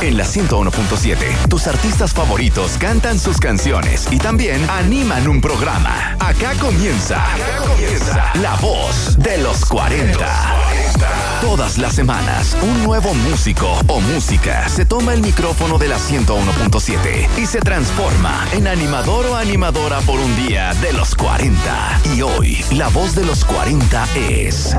En 0.00 0.16
la 0.16 0.24
101.7, 0.24 1.48
tus 1.48 1.66
artistas 1.66 2.12
favoritos 2.12 2.78
cantan 2.78 3.18
sus 3.18 3.38
canciones 3.38 4.06
y 4.12 4.18
también 4.18 4.64
animan 4.70 5.26
un 5.26 5.40
programa. 5.40 6.16
Acá 6.20 6.52
comienza, 6.60 7.24
La 8.40 8.54
Voz 8.56 9.18
de 9.18 9.38
los 9.38 9.64
40. 9.64 10.26
Todas 11.40 11.78
las 11.78 11.94
semanas, 11.94 12.56
un 12.62 12.84
nuevo 12.84 13.12
músico 13.12 13.76
o 13.88 14.00
música 14.00 14.68
se 14.68 14.86
toma 14.86 15.14
el 15.14 15.20
micrófono 15.20 15.78
de 15.78 15.88
la 15.88 15.98
101.7 15.98 17.28
y 17.36 17.46
se 17.46 17.58
transforma 17.60 18.46
en 18.52 18.68
animador 18.68 19.26
o 19.26 19.36
animadora 19.36 20.00
por 20.02 20.20
un 20.20 20.36
día 20.36 20.74
de 20.74 20.92
los 20.92 21.16
40. 21.16 22.00
Y 22.14 22.22
hoy, 22.22 22.64
la 22.70 22.88
voz 22.88 23.16
de 23.16 23.24
los 23.24 23.44
40 23.44 24.06
es 24.14 24.76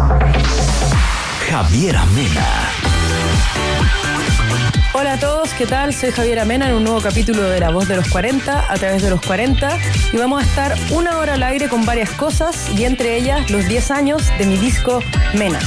Javier 1.50 1.98
Amena. 1.98 2.46
Hola 4.94 5.14
a 5.14 5.20
todos, 5.20 5.52
¿qué 5.56 5.66
tal? 5.66 5.96
Soy 5.96 6.12
Javier 6.12 6.38
Amena 6.38 6.70
en 6.70 6.76
un 6.76 6.84
nuevo 6.84 7.02
capítulo 7.02 7.42
de 7.42 7.60
La 7.60 7.72
Voz 7.72 7.88
de 7.88 7.96
los 7.96 8.08
40 8.10 8.72
a 8.72 8.76
través 8.76 9.02
de 9.02 9.10
los 9.10 9.20
40 9.22 9.80
y 10.14 10.18
vamos 10.18 10.44
a 10.44 10.46
estar 10.46 10.78
una 10.92 11.18
hora 11.18 11.34
al 11.34 11.42
aire 11.42 11.68
con 11.68 11.88
varias 11.88 12.12
cosas 12.12 12.70
y 12.78 12.84
entre 12.84 13.18
ellas 13.18 13.50
los 13.50 13.68
10 13.68 13.90
años 13.90 14.22
de 14.38 14.46
mi 14.46 14.58
disco 14.58 15.02
Mena. 15.34 15.60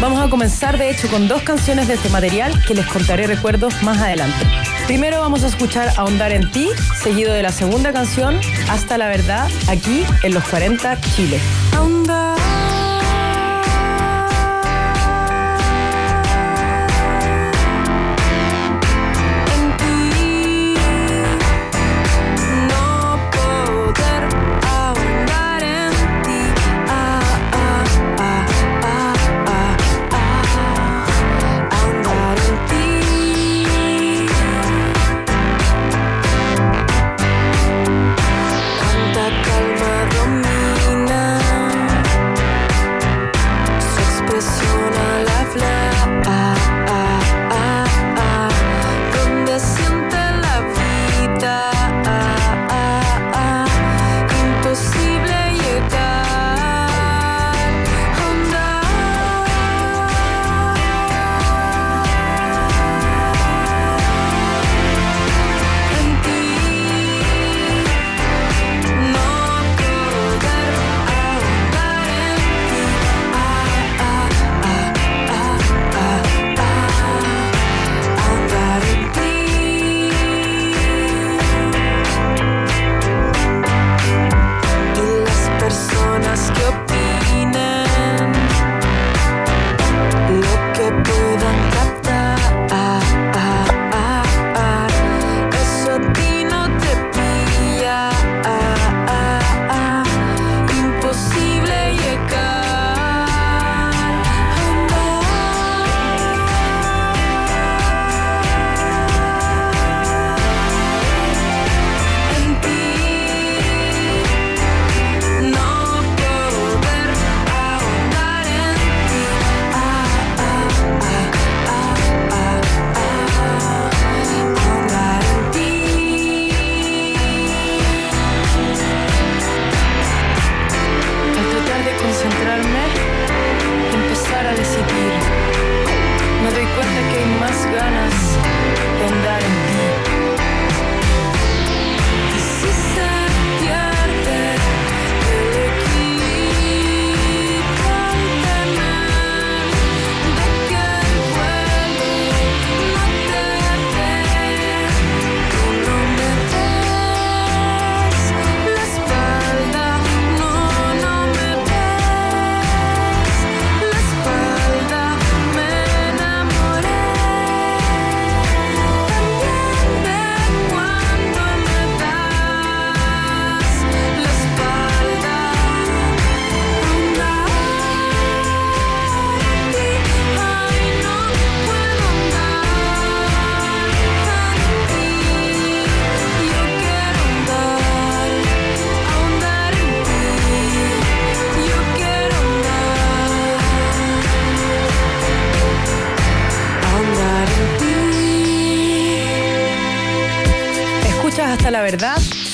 Vamos 0.00 0.20
a 0.20 0.30
comenzar 0.30 0.78
de 0.78 0.90
hecho 0.90 1.08
con 1.08 1.26
dos 1.26 1.42
canciones 1.42 1.88
de 1.88 1.94
este 1.94 2.08
material 2.10 2.54
que 2.64 2.74
les 2.74 2.86
contaré 2.86 3.26
recuerdos 3.26 3.82
más 3.82 3.98
adelante. 3.98 4.46
Primero 4.86 5.20
vamos 5.20 5.42
a 5.42 5.48
escuchar 5.48 5.92
Ahondar 5.96 6.30
en 6.30 6.48
ti, 6.52 6.68
seguido 7.02 7.32
de 7.32 7.42
la 7.42 7.52
segunda 7.52 7.92
canción 7.92 8.38
Hasta 8.68 8.96
la 8.96 9.08
verdad, 9.08 9.48
aquí 9.68 10.04
en 10.22 10.34
los 10.34 10.44
40 10.44 11.00
Chile. 11.16 11.40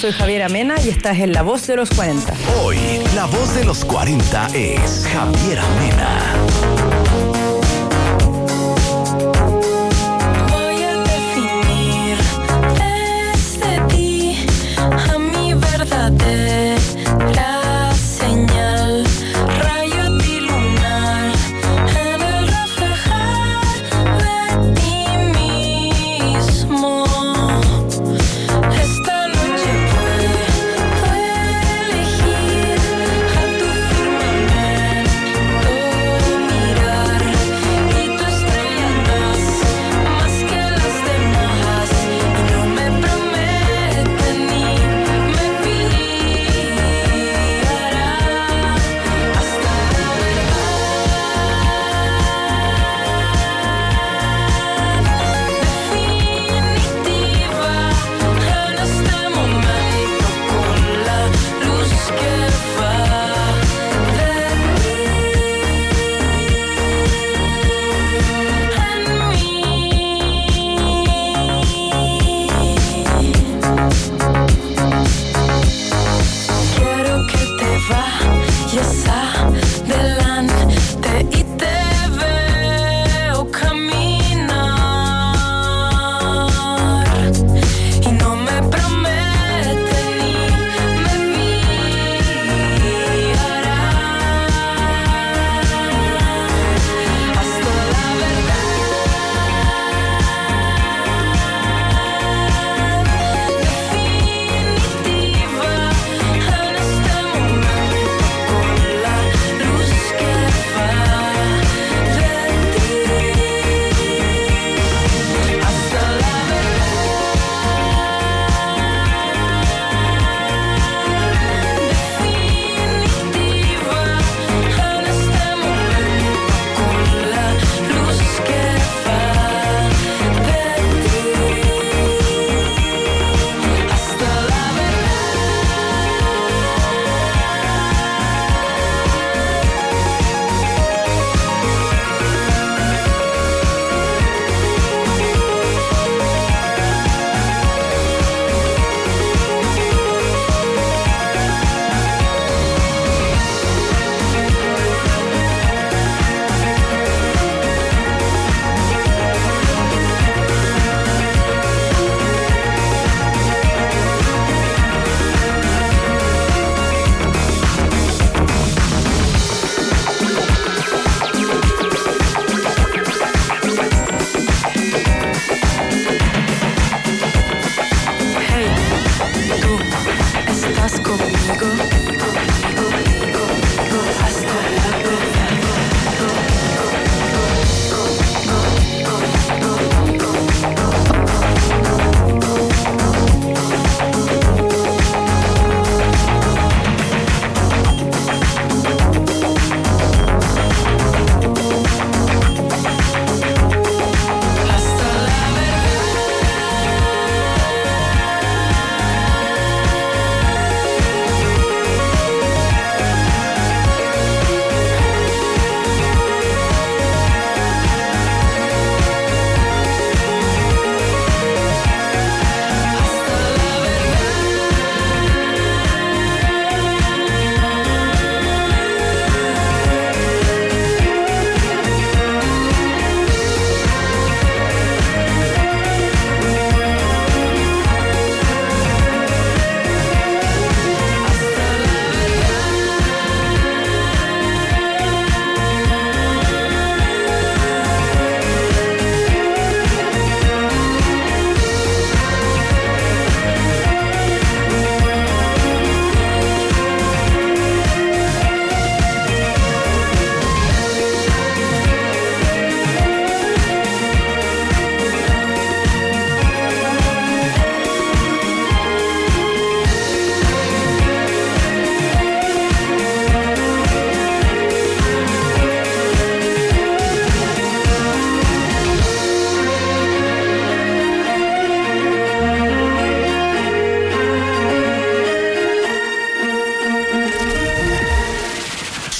Soy 0.07 0.13
Javier 0.13 0.43
Amena 0.45 0.77
y 0.85 0.91
estás 0.91 1.19
en 1.19 1.33
La 1.33 1.43
Voz 1.43 1.67
de 1.67 1.75
los 1.75 1.91
40. 1.91 2.33
Hoy, 2.63 2.79
La 3.17 3.27
Voz 3.27 3.57
de 3.57 3.65
los 3.65 3.85
40 3.85 4.47
es 4.55 5.05
Javier 5.13 5.59
Amena. 5.59 7.36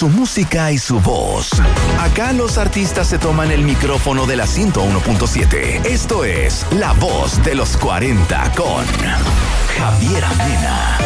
Música 0.09 0.73
y 0.73 0.79
su 0.79 1.01
voz. 1.01 1.51
Acá 2.01 2.33
los 2.33 2.59
artistas 2.59 3.09
se 3.09 3.19
toman 3.19 3.51
el 3.51 3.63
micrófono 3.63 4.27
de 4.27 4.37
la 4.37 4.47
101.7. 4.47 5.85
Esto 5.87 6.25
es 6.25 6.67
La 6.73 6.93
Voz 6.95 7.43
de 7.45 7.55
los 7.55 7.77
40 7.77 8.53
con 8.53 8.85
Javier 9.79 10.25
Amena. 10.25 10.99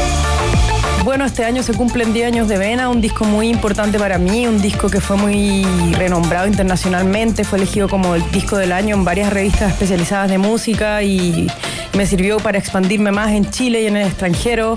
Bueno, 1.04 1.24
este 1.24 1.44
año 1.44 1.62
se 1.62 1.72
cumplen 1.72 2.12
10 2.12 2.26
años 2.26 2.48
de 2.48 2.58
Vena, 2.58 2.90
un 2.90 3.00
disco 3.00 3.24
muy 3.24 3.48
importante 3.48 3.98
para 3.98 4.18
mí, 4.18 4.46
un 4.46 4.60
disco 4.60 4.90
que 4.90 5.00
fue 5.00 5.16
muy 5.16 5.64
renombrado 5.92 6.46
internacionalmente, 6.46 7.42
fue 7.42 7.58
elegido 7.58 7.88
como 7.88 8.14
el 8.14 8.30
disco 8.30 8.56
del 8.56 8.70
año 8.70 8.96
en 8.96 9.04
varias 9.04 9.32
revistas 9.32 9.72
especializadas 9.72 10.28
de 10.28 10.36
música 10.36 11.02
y 11.02 11.50
me 11.96 12.06
sirvió 12.06 12.38
para 12.38 12.58
expandirme 12.58 13.12
más 13.12 13.30
en 13.32 13.50
Chile 13.50 13.82
y 13.82 13.86
en 13.86 13.96
el 13.96 14.08
extranjero. 14.08 14.76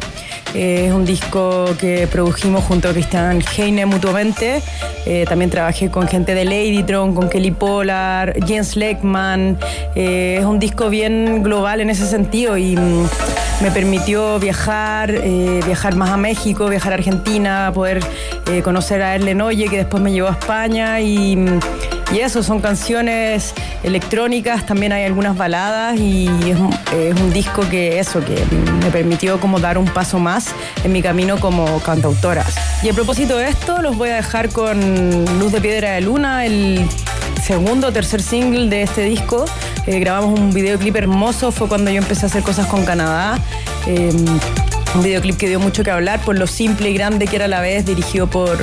Eh, 0.54 0.86
es 0.88 0.94
un 0.94 1.04
disco 1.04 1.66
que 1.80 2.08
produjimos 2.08 2.64
junto 2.64 2.90
a 2.90 2.94
Cristian 2.94 3.42
Heine 3.58 3.86
mutuamente. 3.86 4.62
Eh, 5.06 5.26
también 5.28 5.50
trabajé 5.50 5.90
con 5.90 6.08
gente 6.08 6.36
de 6.36 6.46
Ladytron, 6.46 7.16
con 7.16 7.30
Kelly 7.30 7.52
Polar, 7.52 8.36
Jens 8.46 8.76
Leckman. 8.76 9.58
Eh, 9.96 10.38
es 10.40 10.46
un 10.46 10.60
disco 10.60 10.90
bien 10.90 11.42
global 11.44 11.82
en 11.82 11.90
ese 11.90 12.06
sentido 12.06 12.58
y 12.58 12.76
mm, 12.76 13.08
me 13.62 13.72
permitió 13.72 14.40
viajar, 14.40 15.14
viajar 15.66 15.96
más 15.96 16.10
a 16.10 16.18
México, 16.18 16.68
viajar 16.68 16.92
a 16.94 16.96
Argentina, 16.96 17.72
poder 17.74 18.02
conocer 18.64 19.02
a 19.02 19.16
Erlen 19.16 19.42
Oye, 19.42 19.68
que 19.68 19.78
después 19.78 20.04
me 20.04 20.12
llevó 20.12 20.28
a 20.28 20.32
España 20.32 21.00
y 21.00 21.36
mm, 21.36 21.60
y 22.14 22.20
eso, 22.20 22.44
son 22.44 22.62
canciones 22.62 23.56
electrónicas, 23.82 24.68
también 24.68 24.94
hay 24.94 25.04
algunas 25.04 25.36
baladas 25.36 26.00
y 26.00 26.28
es, 26.46 26.58
un 27.20 27.34
disco 27.34 27.68
que 27.70 28.00
eso, 28.00 28.24
que 28.24 28.36
me 28.84 28.92
permitió 28.92 29.40
como 29.40 29.60
dar 29.60 29.80
un 29.80 29.86
paso 29.86 30.20
más 30.20 30.50
en 30.84 30.92
mi 30.92 31.02
camino 31.02 31.40
como 31.40 31.80
cantautora. 31.80 32.46
Y 32.84 32.90
a 32.90 32.94
propósito 32.94 33.38
de 33.38 33.48
esto, 33.48 33.82
los 33.82 33.98
voy 33.98 34.10
a 34.10 34.16
dejar 34.18 34.50
con 34.50 34.80
Luz 35.40 35.52
de 35.52 35.60
Piedra 35.60 35.94
de 35.94 36.02
Luna, 36.02 36.46
el 36.46 36.88
segundo 37.42 37.88
o 37.88 37.92
tercer 37.92 38.22
single 38.22 38.70
de 38.70 38.84
este 38.84 39.02
disco. 39.02 39.46
Eh, 39.88 40.00
grabamos 40.00 40.40
un 40.40 40.54
videoclip 40.54 40.96
hermoso, 40.96 41.52
fue 41.52 41.68
cuando 41.68 41.90
yo 41.90 41.98
empecé 41.98 42.28
a 42.28 42.30
hacer 42.30 42.44
cosas 42.44 42.68
con 42.68 42.86
Canadá. 42.86 43.40
Em, 43.88 44.26
un 44.96 45.02
videoclip 45.02 45.38
que 45.38 45.48
dio 45.48 45.60
mucho 45.60 45.84
que 45.84 45.90
hablar 45.90 46.22
por 46.22 46.38
lo 46.38 46.46
simple 46.46 46.92
y 46.92 46.94
grande 46.94 47.26
que 47.26 47.38
era 47.38 47.46
a 47.46 47.48
la 47.48 47.62
vez, 47.62 47.86
dirigido 47.86 48.28
por 48.28 48.58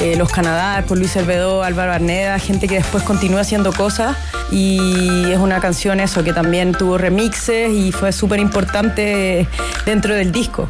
eh, 0.00 0.16
Los 0.16 0.30
Canadá, 0.30 0.84
por 0.86 0.98
Luis 0.98 1.14
Hervedó, 1.16 1.62
Álvaro 1.62 1.92
Arneda, 1.92 2.38
gente 2.38 2.68
que 2.68 2.76
después 2.76 3.02
continúa 3.04 3.40
haciendo 3.40 3.72
cosas. 3.72 4.16
Y 4.50 5.30
es 5.30 5.38
una 5.38 5.60
canción 5.60 6.00
eso 6.00 6.24
que 6.24 6.32
también 6.32 6.72
tuvo 6.72 6.98
remixes 6.98 7.70
y 7.70 7.92
fue 7.92 8.12
súper 8.12 8.40
importante 8.40 9.46
dentro 9.84 10.14
del 10.14 10.32
disco. 10.32 10.68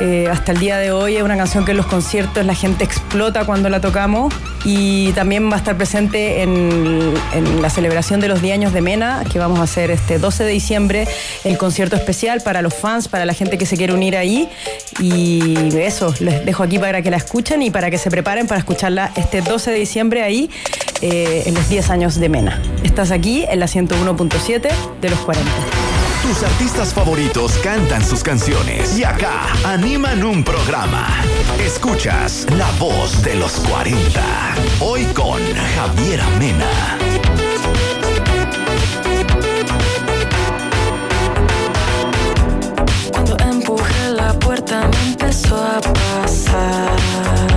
Eh, 0.00 0.26
hasta 0.30 0.52
el 0.52 0.58
día 0.58 0.78
de 0.78 0.90
hoy 0.90 1.16
es 1.16 1.22
una 1.22 1.36
canción 1.36 1.64
que 1.64 1.72
en 1.72 1.76
los 1.76 1.86
conciertos 1.86 2.44
la 2.46 2.54
gente 2.54 2.82
explota 2.82 3.44
cuando 3.44 3.68
la 3.68 3.80
tocamos 3.80 4.32
y 4.64 5.12
también 5.12 5.50
va 5.50 5.54
a 5.54 5.58
estar 5.58 5.76
presente 5.76 6.42
en, 6.42 7.12
la 7.60 7.68
celebración 7.68 8.20
de 8.20 8.28
los 8.28 8.40
10 8.40 8.54
años 8.54 8.72
de 8.72 8.80
Mena 8.80 9.22
que 9.30 9.38
vamos 9.38 9.58
a 9.58 9.64
hacer 9.64 9.90
este 9.90 10.18
12 10.18 10.44
de 10.44 10.50
diciembre 10.50 11.08
el 11.44 11.58
concierto 11.58 11.96
especial 11.96 12.40
para 12.40 12.62
los 12.62 12.74
fans, 12.74 13.08
para 13.08 13.24
la 13.24 13.34
gente 13.34 13.58
que 13.58 13.66
se 13.66 13.76
quiere 13.76 13.92
unir 13.92 14.16
ahí 14.16 14.48
y 14.98 15.76
eso, 15.76 16.14
les 16.20 16.44
dejo 16.44 16.62
aquí 16.62 16.78
para 16.78 17.02
que 17.02 17.10
la 17.10 17.18
escuchen 17.18 17.60
y 17.62 17.70
para 17.70 17.90
que 17.90 17.98
se 17.98 18.10
preparen 18.10 18.46
para 18.46 18.60
escucharla 18.60 19.12
este 19.16 19.42
12 19.42 19.72
de 19.72 19.78
diciembre 19.78 20.22
ahí 20.22 20.50
eh, 21.02 21.42
en 21.46 21.54
los 21.54 21.68
10 21.68 21.90
años 21.90 22.18
de 22.18 22.28
Mena. 22.28 22.62
Estás 22.82 23.10
aquí 23.10 23.44
en 23.48 23.60
la 23.60 23.66
101.7 23.66 24.70
de 25.00 25.10
los 25.10 25.18
40. 25.20 25.81
Tus 26.22 26.44
artistas 26.44 26.94
favoritos 26.94 27.58
cantan 27.58 28.04
sus 28.04 28.22
canciones 28.22 28.96
y 28.96 29.02
acá 29.02 29.48
animan 29.64 30.22
un 30.22 30.44
programa. 30.44 31.08
Escuchas 31.58 32.46
La 32.56 32.70
Voz 32.78 33.22
de 33.22 33.34
los 33.34 33.54
40. 33.68 34.22
Hoy 34.80 35.04
con 35.06 35.40
Javier 35.74 36.20
Amena. 36.20 36.98
Cuando 43.12 43.36
empujé 43.38 44.10
la 44.10 44.32
puerta 44.34 44.88
me 44.88 45.10
empezó 45.10 45.56
a 45.56 45.80
pasar. 45.80 47.51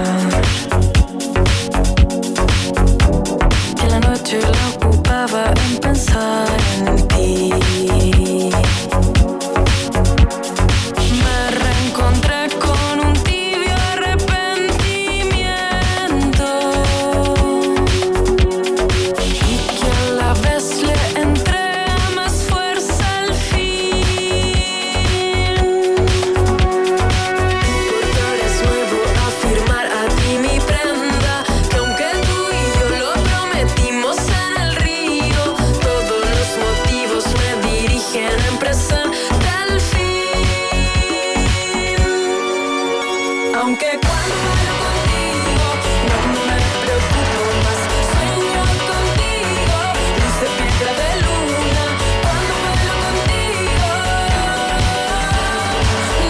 Aunque 43.66 43.90
cuando 44.00 44.36
vuelvo 44.46 44.76
contigo, 44.86 45.68
no 46.08 46.40
me 46.46 46.58
preocupo 46.84 47.40
más. 47.66 47.80
Soy 48.12 48.28
unión 48.38 48.76
contigo, 48.92 49.78
luz 50.20 50.36
de 50.40 50.50
pica 50.60 50.90
de 51.02 51.10
luna. 51.26 51.86
Cuando 52.22 52.54
vuelvo 52.62 52.96
contigo, 53.08 53.90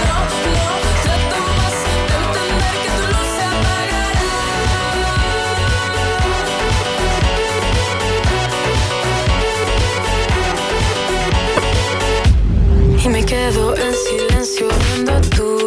no, 0.02 0.16
no 0.56 0.64
se 1.04 1.10
atomas 1.18 1.76
de 1.84 2.16
entender 2.24 2.76
que 2.82 2.90
tu 2.96 3.04
luz 3.12 3.30
se 3.36 3.44
apaga. 3.52 4.04
Y 13.04 13.06
me 13.10 13.22
quedo 13.26 13.64
en 13.76 13.94
silencio, 13.94 14.66
viendo 14.70 15.16
tú. 15.36 15.65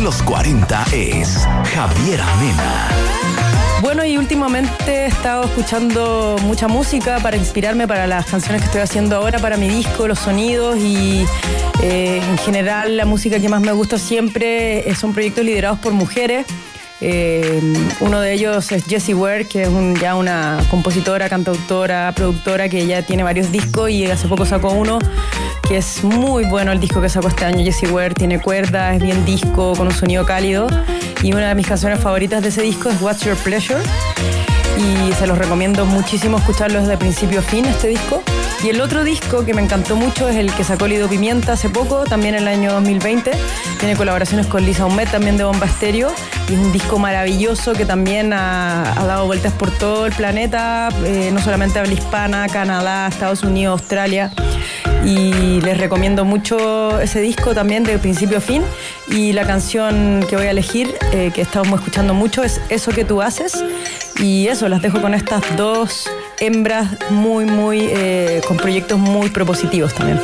De 0.00 0.04
los 0.04 0.22
40 0.22 0.84
es 0.92 1.46
Javier 1.74 2.20
Amena. 2.20 2.88
Bueno, 3.82 4.04
y 4.04 4.16
últimamente 4.16 5.04
he 5.04 5.06
estado 5.06 5.44
escuchando 5.44 6.36
mucha 6.42 6.68
música 6.68 7.18
para 7.18 7.36
inspirarme 7.36 7.86
para 7.86 8.06
las 8.06 8.24
canciones 8.26 8.62
que 8.62 8.66
estoy 8.66 8.80
haciendo 8.80 9.16
ahora, 9.16 9.38
para 9.38 9.58
mi 9.58 9.68
disco, 9.68 10.08
los 10.08 10.18
sonidos 10.18 10.78
y 10.78 11.26
eh, 11.82 12.22
en 12.26 12.38
general 12.38 12.96
la 12.96 13.04
música 13.04 13.40
que 13.40 13.48
más 13.48 13.60
me 13.60 13.72
gusta 13.72 13.98
siempre 13.98 14.88
eh, 14.88 14.94
son 14.94 15.12
proyectos 15.12 15.44
liderados 15.44 15.78
por 15.80 15.92
mujeres. 15.92 16.46
Eh, 17.00 17.60
uno 18.00 18.20
de 18.20 18.32
ellos 18.34 18.70
es 18.72 18.84
Jessie 18.84 19.14
Ware, 19.14 19.46
que 19.46 19.62
es 19.62 19.68
ya 20.00 20.16
una 20.16 20.58
compositora, 20.70 21.28
cantautora, 21.28 22.12
productora 22.14 22.68
que 22.68 22.86
ya 22.86 23.02
tiene 23.02 23.22
varios 23.22 23.50
discos 23.50 23.90
y 23.90 24.04
hace 24.06 24.28
poco 24.28 24.44
sacó 24.44 24.70
uno 24.72 24.98
que 25.70 25.76
es 25.76 26.02
muy 26.02 26.46
bueno 26.46 26.72
el 26.72 26.80
disco 26.80 27.00
que 27.00 27.08
sacó 27.08 27.28
este 27.28 27.44
año. 27.44 27.64
Jessie 27.64 27.88
Ware 27.88 28.12
tiene 28.12 28.40
cuerdas, 28.40 28.96
es 28.96 29.02
bien 29.02 29.24
disco, 29.24 29.72
con 29.76 29.86
un 29.86 29.94
sonido 29.94 30.26
cálido. 30.26 30.66
Y 31.22 31.32
una 31.32 31.48
de 31.50 31.54
mis 31.54 31.68
canciones 31.68 32.00
favoritas 32.00 32.42
de 32.42 32.48
ese 32.48 32.62
disco 32.62 32.88
es 32.88 33.00
What's 33.00 33.24
Your 33.24 33.36
Pleasure. 33.36 33.80
Y 34.76 35.12
se 35.12 35.28
los 35.28 35.38
recomiendo 35.38 35.86
muchísimo 35.86 36.38
escucharlo 36.38 36.80
desde 36.80 36.96
principio 36.96 37.38
a 37.38 37.42
fin, 37.42 37.66
este 37.66 37.86
disco. 37.86 38.20
Y 38.62 38.68
el 38.68 38.82
otro 38.82 39.04
disco 39.04 39.46
que 39.46 39.54
me 39.54 39.62
encantó 39.62 39.96
mucho 39.96 40.28
es 40.28 40.36
el 40.36 40.52
que 40.52 40.64
sacó 40.64 40.86
Lido 40.86 41.08
Pimienta 41.08 41.54
hace 41.54 41.70
poco, 41.70 42.04
también 42.04 42.34
en 42.34 42.42
el 42.42 42.48
año 42.48 42.72
2020. 42.72 43.30
Tiene 43.78 43.96
colaboraciones 43.96 44.46
con 44.48 44.66
Lisa 44.66 44.84
Humet, 44.84 45.10
también 45.10 45.38
de 45.38 45.44
Bomba 45.44 45.64
Estéreo. 45.64 46.12
Y 46.46 46.52
es 46.52 46.58
un 46.58 46.70
disco 46.70 46.98
maravilloso 46.98 47.72
que 47.72 47.86
también 47.86 48.34
ha, 48.34 48.94
dado 49.06 49.24
vueltas 49.24 49.54
por 49.54 49.70
todo 49.70 50.04
el 50.04 50.12
planeta, 50.12 50.90
eh, 51.06 51.30
no 51.32 51.40
solamente 51.40 51.78
habla 51.78 51.94
hispana, 51.94 52.48
Canadá, 52.48 53.08
Estados 53.08 53.44
Unidos, 53.44 53.80
Australia. 53.80 54.30
Y 55.06 55.62
les 55.62 55.78
recomiendo 55.78 56.26
mucho 56.26 57.00
ese 57.00 57.22
disco 57.22 57.54
también 57.54 57.84
de 57.84 57.98
principio 57.98 58.38
a 58.38 58.40
fin. 58.42 58.62
Y 59.08 59.32
la 59.32 59.46
canción 59.46 60.22
que 60.28 60.36
voy 60.36 60.46
a 60.46 60.50
elegir, 60.50 60.94
eh, 61.12 61.30
que 61.34 61.40
estamos 61.40 61.80
escuchando 61.80 62.12
mucho, 62.12 62.44
es 62.44 62.60
Eso 62.68 62.92
que 62.92 63.06
tú 63.06 63.22
haces. 63.22 63.64
Y 64.18 64.48
eso, 64.48 64.68
las 64.68 64.82
dejo 64.82 65.00
con 65.00 65.14
estas 65.14 65.56
dos 65.56 66.10
hembras 66.40 66.88
muy, 67.10 67.44
muy, 67.44 67.88
eh, 67.90 68.40
con 68.46 68.56
proyectos 68.56 68.98
muy 68.98 69.28
propositivos 69.28 69.94
también. 69.94 70.20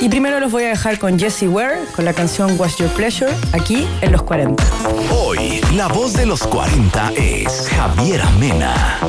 Y 0.00 0.08
primero 0.10 0.38
los 0.40 0.52
voy 0.52 0.64
a 0.64 0.68
dejar 0.68 0.98
con 0.98 1.18
Jessie 1.18 1.48
Ware, 1.48 1.78
con 1.94 2.04
la 2.04 2.12
canción 2.12 2.58
What's 2.58 2.76
Your 2.76 2.90
Pleasure, 2.90 3.32
aquí 3.52 3.88
en 4.02 4.12
los 4.12 4.22
40. 4.22 4.62
Hoy, 5.10 5.60
la 5.74 5.88
voz 5.88 6.12
de 6.12 6.26
los 6.26 6.42
40 6.42 7.12
es 7.16 7.68
Javier 7.70 8.20
Amena. 8.20 9.00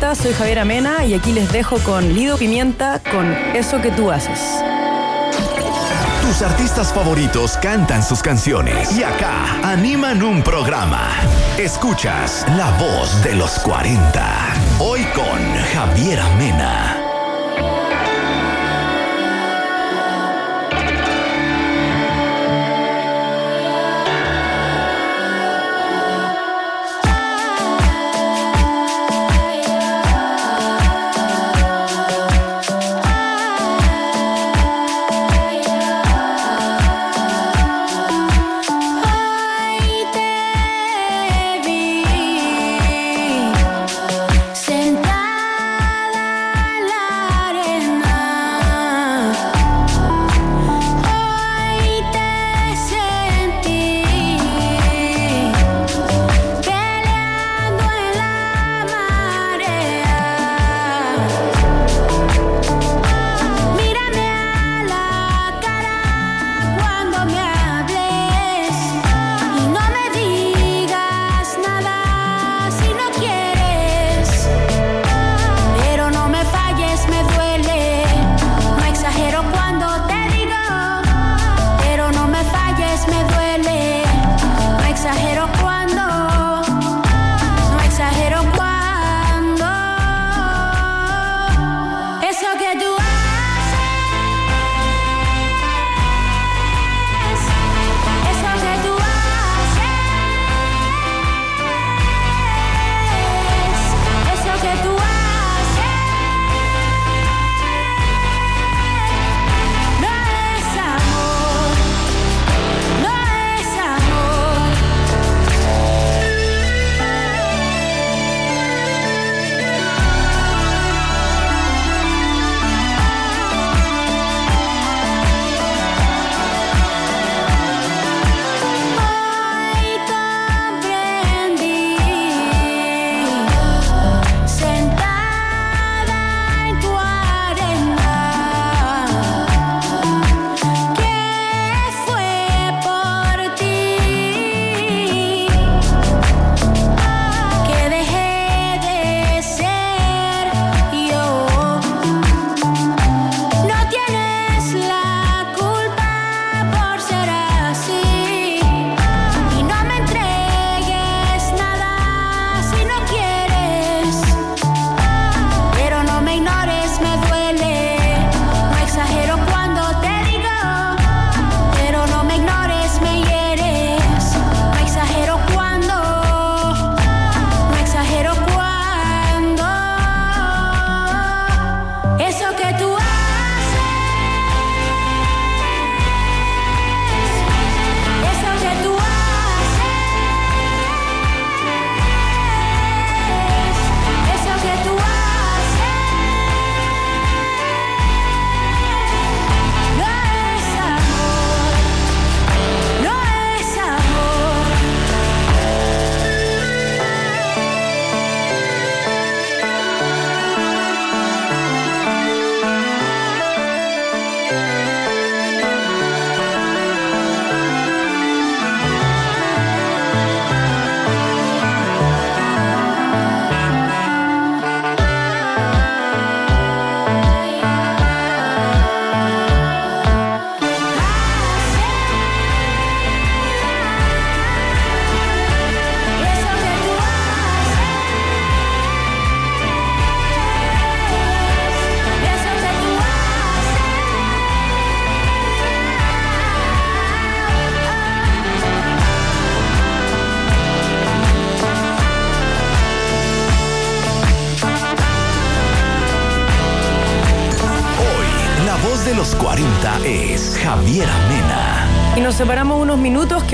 Los 0.00 0.08
40, 0.08 0.14
soy 0.14 0.32
Javier 0.32 0.58
Amena 0.60 1.04
y 1.04 1.14
aquí 1.14 1.32
les 1.32 1.50
dejo 1.52 1.78
con 1.78 2.14
Lido 2.14 2.36
Pimienta 2.36 3.00
con 3.10 3.32
Eso 3.54 3.80
que 3.80 3.90
tú 3.90 4.10
haces. 4.10 4.40
Tus 6.22 6.42
artistas 6.42 6.92
favoritos 6.92 7.56
cantan 7.60 8.02
sus 8.02 8.22
canciones 8.22 8.96
y 8.96 9.02
acá 9.02 9.60
animan 9.62 10.22
un 10.22 10.42
programa. 10.42 11.08
Escuchas 11.58 12.46
La 12.56 12.70
Voz 12.78 13.22
de 13.24 13.34
los 13.34 13.58
40. 13.60 14.54
Hoy 14.78 15.04
con 15.14 15.40
Javier 15.74 16.20
Amena. 16.20 16.99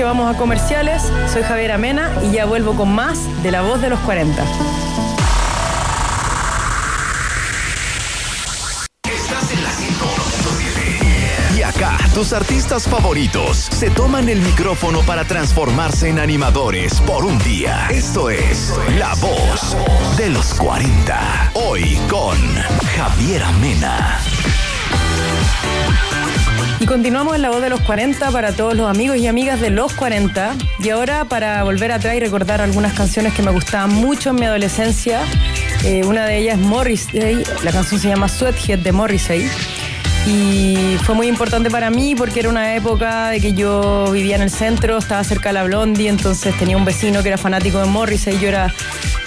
Vamos 0.07 0.33
a 0.33 0.37
comerciales. 0.37 1.03
Soy 1.31 1.43
Javier 1.43 1.73
Amena 1.73 2.13
y 2.23 2.31
ya 2.31 2.45
vuelvo 2.45 2.75
con 2.75 2.95
más 2.95 3.19
de 3.43 3.51
La 3.51 3.61
Voz 3.61 3.81
de 3.81 3.89
los 3.89 3.99
40. 3.99 4.41
Estás 9.03 9.51
en 9.51 9.63
la 9.63 9.69
101.7. 9.69 11.57
Y 11.57 11.63
acá, 11.63 11.97
tus 12.13 12.31
artistas 12.31 12.87
favoritos 12.87 13.57
se 13.57 13.89
toman 13.89 14.29
el 14.29 14.39
micrófono 14.39 15.01
para 15.01 15.25
transformarse 15.25 16.07
en 16.07 16.19
animadores 16.19 17.01
por 17.01 17.25
un 17.25 17.37
día. 17.39 17.89
Esto 17.89 18.29
es 18.29 18.73
La 18.97 19.13
Voz 19.15 19.75
de 20.15 20.29
los 20.29 20.53
40. 20.53 21.51
Hoy 21.53 21.99
con 22.07 22.37
Javier 22.95 23.43
Amena. 23.43 24.21
Y 26.79 26.85
continuamos 26.85 27.35
en 27.35 27.41
la 27.41 27.49
voz 27.49 27.61
de 27.61 27.69
los 27.69 27.81
40 27.81 28.29
para 28.31 28.51
todos 28.51 28.75
los 28.75 28.87
amigos 28.89 29.17
y 29.17 29.25
amigas 29.27 29.59
de 29.59 29.71
los 29.71 29.93
40. 29.93 30.53
Y 30.83 30.89
ahora 30.89 31.25
para 31.25 31.63
volver 31.63 31.91
atrás 31.91 32.15
y 32.15 32.19
recordar 32.19 32.61
algunas 32.61 32.93
canciones 32.93 33.33
que 33.33 33.41
me 33.41 33.49
gustaban 33.51 33.91
mucho 33.93 34.29
en 34.29 34.35
mi 34.35 34.45
adolescencia. 34.45 35.21
Eh, 35.83 36.03
una 36.05 36.25
de 36.25 36.37
ellas 36.37 36.59
es 36.59 36.65
Morrissey, 36.65 37.43
la 37.63 37.71
canción 37.71 37.99
se 37.99 38.09
llama 38.09 38.27
Sweathead 38.29 38.79
de 38.79 38.91
Morrissey. 38.91 39.49
Y 40.27 40.97
fue 41.03 41.15
muy 41.15 41.27
importante 41.27 41.71
para 41.71 41.89
mí 41.89 42.13
porque 42.13 42.41
era 42.41 42.49
una 42.49 42.75
época 42.75 43.29
de 43.29 43.39
que 43.39 43.53
yo 43.53 44.11
vivía 44.11 44.35
en 44.35 44.41
el 44.43 44.51
centro, 44.51 44.97
estaba 44.97 45.23
cerca 45.23 45.49
de 45.49 45.53
la 45.53 45.63
Blondie, 45.63 46.09
entonces 46.09 46.55
tenía 46.59 46.75
un 46.77 46.83
vecino 46.85 47.23
que 47.23 47.29
era 47.29 47.37
fanático 47.37 47.79
de 47.79 47.85
Morrissey. 47.85 48.37
Yo, 48.39 48.49
era, 48.49 48.71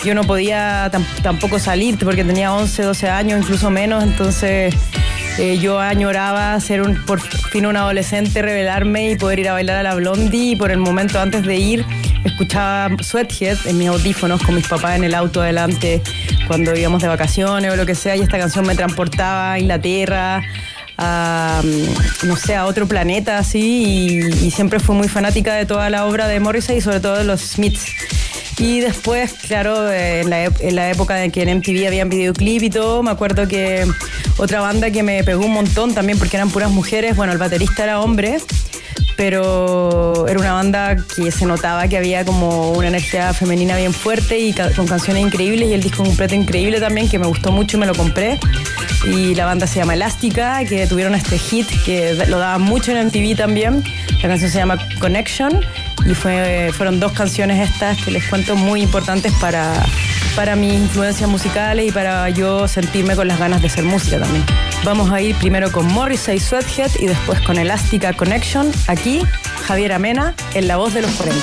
yo 0.04 0.14
no 0.14 0.22
podía 0.24 0.88
tam- 0.92 1.06
tampoco 1.22 1.58
salir 1.58 1.98
porque 1.98 2.22
tenía 2.22 2.52
11, 2.52 2.82
12 2.82 3.08
años, 3.08 3.40
incluso 3.42 3.70
menos, 3.70 4.04
entonces 4.04 4.74
eh, 5.40 5.58
yo 5.58 5.80
añoraba 5.80 6.60
ser 6.60 6.82
un, 6.82 7.02
por 7.06 7.18
fin 7.18 7.64
un 7.64 7.74
adolescente, 7.74 8.42
revelarme 8.42 9.12
y 9.12 9.16
poder 9.16 9.38
ir 9.38 9.48
a 9.48 9.54
bailar 9.54 9.76
a 9.78 9.82
la 9.82 9.94
Blondie. 9.94 10.50
Y 10.50 10.56
por 10.56 10.70
el 10.70 10.76
momento 10.76 11.18
antes 11.18 11.46
de 11.46 11.56
ir, 11.56 11.86
escuchaba 12.26 12.94
Sweathead 13.02 13.56
en 13.66 13.78
mis 13.78 13.88
audífonos 13.88 14.42
con 14.42 14.54
mis 14.54 14.68
papás 14.68 14.96
en 14.96 15.04
el 15.04 15.14
auto 15.14 15.40
adelante 15.40 16.02
cuando 16.46 16.76
íbamos 16.76 17.00
de 17.00 17.08
vacaciones 17.08 17.72
o 17.72 17.76
lo 17.76 17.86
que 17.86 17.94
sea. 17.94 18.16
Y 18.16 18.20
esta 18.20 18.38
canción 18.38 18.66
me 18.66 18.74
transportaba 18.74 19.52
a 19.52 19.58
Inglaterra, 19.58 20.42
a, 20.98 21.62
mm, 21.64 22.26
no 22.28 22.36
sé, 22.36 22.54
a 22.54 22.66
otro 22.66 22.86
planeta 22.86 23.38
así. 23.38 24.20
Y, 24.20 24.46
y 24.46 24.50
siempre 24.50 24.78
fui 24.78 24.94
muy 24.94 25.08
fanática 25.08 25.54
de 25.54 25.64
toda 25.64 25.88
la 25.88 26.04
obra 26.04 26.28
de 26.28 26.38
Morrissey 26.38 26.76
y 26.76 26.80
sobre 26.82 27.00
todo 27.00 27.16
de 27.16 27.24
los 27.24 27.40
Smiths. 27.40 27.86
Y 28.60 28.80
después, 28.80 29.32
claro, 29.48 29.90
en 29.90 30.28
la, 30.28 30.44
ep- 30.44 30.56
en 30.60 30.76
la 30.76 30.90
época 30.90 31.24
en 31.24 31.30
que 31.30 31.42
en 31.42 31.58
MTV 31.58 31.86
habían 31.86 32.10
videoclip 32.10 32.62
y 32.62 32.68
todo, 32.70 33.02
me 33.02 33.10
acuerdo 33.10 33.48
que 33.48 33.86
otra 34.36 34.60
banda 34.60 34.90
que 34.90 35.02
me 35.02 35.24
pegó 35.24 35.46
un 35.46 35.52
montón 35.54 35.94
también 35.94 36.18
porque 36.18 36.36
eran 36.36 36.50
puras 36.50 36.70
mujeres, 36.70 37.16
bueno, 37.16 37.32
el 37.32 37.38
baterista 37.38 37.84
era 37.84 38.00
hombre, 38.00 38.36
pero 39.16 40.26
era 40.28 40.38
una 40.38 40.52
banda 40.52 40.96
que 40.96 41.30
se 41.30 41.46
notaba 41.46 41.88
que 41.88 41.96
había 41.96 42.24
como 42.24 42.72
una 42.72 42.88
energía 42.88 43.32
femenina 43.34 43.76
bien 43.76 43.92
fuerte 43.92 44.38
y 44.38 44.52
con 44.52 44.86
canciones 44.86 45.22
increíbles 45.22 45.68
y 45.68 45.74
el 45.74 45.82
disco 45.82 46.04
completo 46.04 46.34
increíble 46.34 46.80
también, 46.80 47.08
que 47.08 47.18
me 47.18 47.26
gustó 47.26 47.52
mucho 47.52 47.76
y 47.76 47.80
me 47.80 47.86
lo 47.86 47.94
compré. 47.94 48.38
Y 49.06 49.34
la 49.34 49.46
banda 49.46 49.66
se 49.66 49.78
llama 49.78 49.94
Elástica, 49.94 50.64
que 50.64 50.86
tuvieron 50.86 51.14
este 51.14 51.38
hit 51.38 51.66
que 51.84 52.14
lo 52.28 52.38
daban 52.38 52.62
mucho 52.62 52.92
en 52.92 53.06
MTV 53.06 53.36
también. 53.36 53.82
La 54.22 54.28
canción 54.28 54.50
se 54.50 54.58
llama 54.58 54.78
Connection 54.98 55.60
y 56.06 56.14
fue, 56.14 56.70
fueron 56.74 57.00
dos 57.00 57.12
canciones 57.12 57.68
estas 57.68 58.02
que 58.02 58.10
les 58.10 58.24
cuento 58.28 58.56
muy 58.56 58.82
importantes 58.82 59.32
para, 59.40 59.72
para 60.36 60.56
mis 60.56 60.74
influencias 60.74 61.28
musicales 61.28 61.88
y 61.88 61.92
para 61.92 62.28
yo 62.30 62.68
sentirme 62.68 63.16
con 63.16 63.28
las 63.28 63.38
ganas 63.38 63.60
de 63.60 63.68
hacer 63.68 63.84
música 63.84 64.18
también. 64.18 64.44
Vamos 64.84 65.10
a 65.10 65.20
ir 65.20 65.36
primero 65.36 65.70
con 65.70 65.86
Morrissey 65.86 66.38
Sweathead 66.38 66.90
y 66.98 67.06
después 67.06 67.40
con 67.42 67.58
Elástica 67.58 68.12
Connection. 68.12 68.70
Aquí, 68.86 69.22
Javier 69.66 69.92
Amena, 69.92 70.34
en 70.54 70.68
La 70.68 70.76
Voz 70.76 70.94
de 70.94 71.02
los 71.02 71.10
40. 71.12 71.40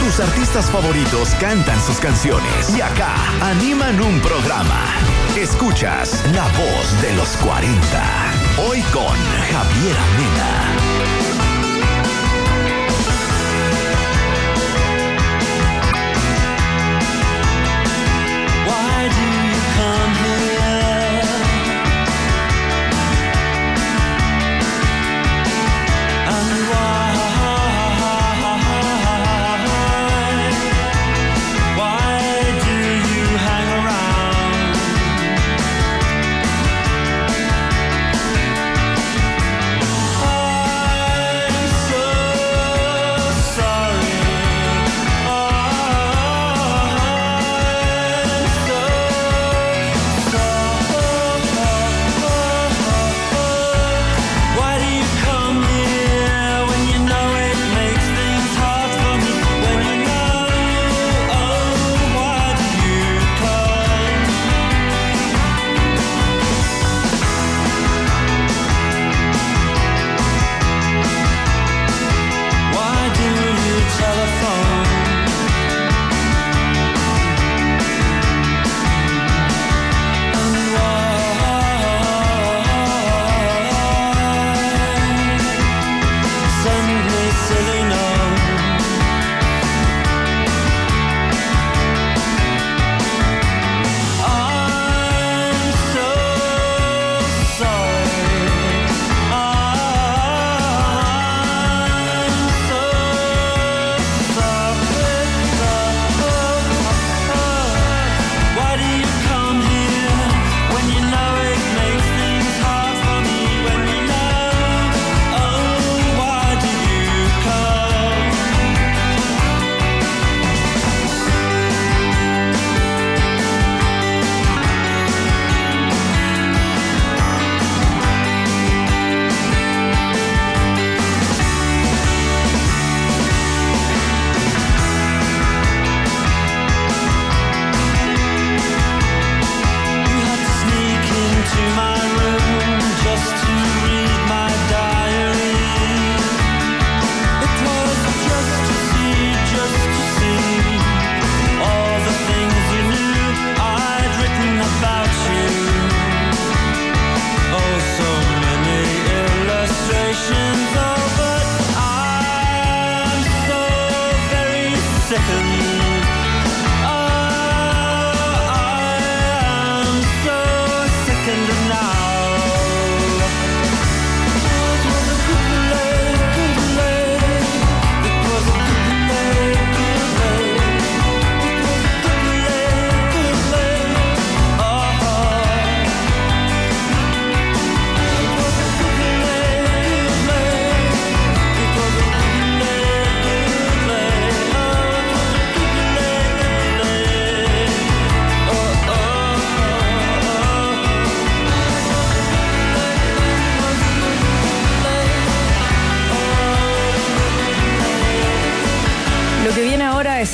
Tus 0.00 0.20
artistas 0.20 0.70
favoritos 0.70 1.30
cantan 1.40 1.80
sus 1.82 1.98
canciones 1.98 2.76
y 2.76 2.80
acá 2.80 3.14
animan 3.42 4.00
un 4.00 4.20
programa. 4.20 4.84
Escuchas 5.36 6.24
La 6.34 6.44
Voz 6.44 7.02
de 7.02 7.14
los 7.14 7.28
40. 7.36 7.72
Hoy 8.68 8.80
con 8.92 9.16
Javier 9.52 9.96
Amena. 9.96 10.87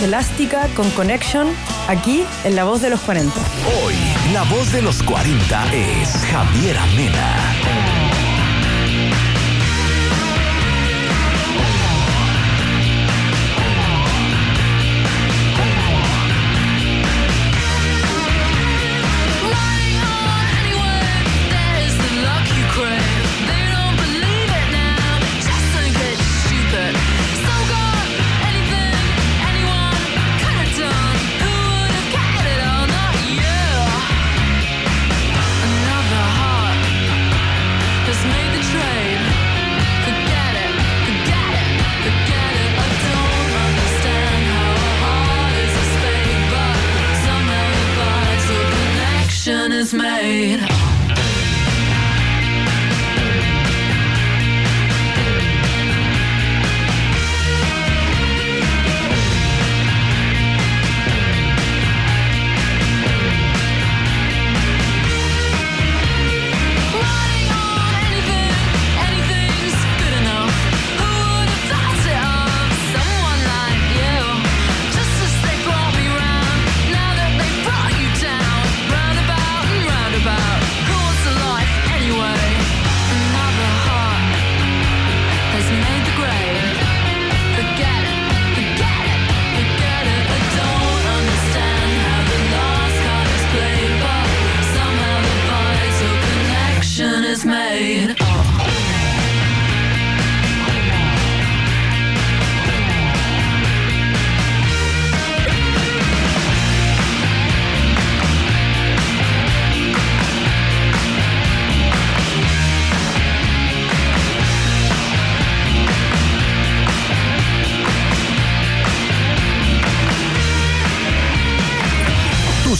Elástica 0.04 0.68
con 0.76 0.90
Connection, 0.90 1.48
aquí 1.88 2.24
en 2.44 2.54
La 2.56 2.64
Voz 2.64 2.82
de 2.82 2.90
los 2.90 3.00
40. 3.00 3.32
Hoy, 3.82 3.94
la 4.32 4.42
voz 4.44 4.70
de 4.72 4.82
los 4.82 5.02
40 5.02 5.74
es 5.74 6.10
Javier 6.30 6.76
Amena. 6.76 8.03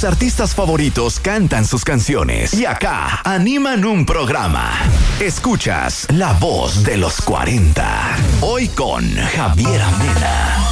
Artistas 0.04 0.54
favoritos 0.54 1.18
cantan 1.18 1.64
sus 1.64 1.82
canciones 1.82 2.52
y 2.52 2.66
acá 2.66 3.22
animan 3.24 3.86
un 3.86 4.04
programa. 4.04 4.70
Escuchas 5.18 6.06
La 6.10 6.34
Voz 6.34 6.84
de 6.84 6.98
los 6.98 7.22
40. 7.22 8.16
Hoy 8.42 8.68
con 8.68 9.04
Javier 9.16 9.80
Amena. 9.80 10.64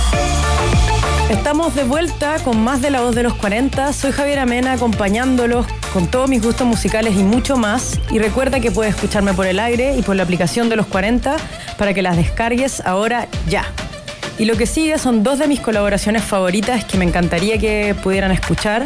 Estamos 1.30 1.74
de 1.74 1.84
vuelta 1.84 2.36
con 2.44 2.62
más 2.62 2.82
de 2.82 2.90
La 2.90 3.00
Voz 3.00 3.14
de 3.14 3.22
los 3.22 3.34
40. 3.34 3.94
Soy 3.94 4.12
Javier 4.12 4.38
Amena 4.38 4.72
acompañándolos 4.72 5.66
con 5.94 6.08
todos 6.08 6.28
mis 6.28 6.42
gustos 6.42 6.66
musicales 6.66 7.16
y 7.16 7.22
mucho 7.22 7.56
más. 7.56 7.98
Y 8.10 8.18
recuerda 8.18 8.60
que 8.60 8.70
puedes 8.70 8.94
escucharme 8.94 9.32
por 9.32 9.46
el 9.46 9.60
aire 9.60 9.96
y 9.96 10.02
por 10.02 10.14
la 10.14 10.24
aplicación 10.24 10.68
de 10.68 10.76
los 10.76 10.86
40 10.86 11.36
para 11.78 11.94
que 11.94 12.02
las 12.02 12.16
descargues 12.16 12.82
ahora 12.84 13.28
ya. 13.48 13.64
Y 14.38 14.44
lo 14.44 14.56
que 14.56 14.66
sigue 14.66 14.98
son 14.98 15.22
dos 15.22 15.38
de 15.38 15.46
mis 15.46 15.60
colaboraciones 15.60 16.22
favoritas 16.22 16.84
que 16.84 16.98
me 16.98 17.04
encantaría 17.04 17.58
que 17.58 17.94
pudieran 18.02 18.30
escuchar. 18.30 18.84